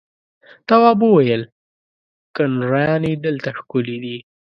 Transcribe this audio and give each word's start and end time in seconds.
تواب 0.67 0.99
وويل: 1.09 1.41
کنریانې 2.35 3.13
دلته 3.25 3.49
ښکلې 3.57 3.97
دي. 4.03 4.17